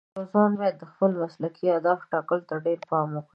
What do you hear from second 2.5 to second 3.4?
ډېر پام وکړي.